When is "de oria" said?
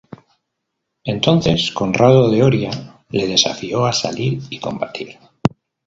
2.31-3.03